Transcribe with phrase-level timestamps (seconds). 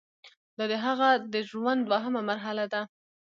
[0.57, 2.81] دا د هغه د ژوند دوهمه مرحله ده.